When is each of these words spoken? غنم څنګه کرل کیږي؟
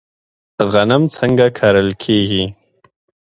غنم 0.71 1.03
څنګه 1.15 1.45
کرل 1.57 1.89
کیږي؟ 2.03 2.43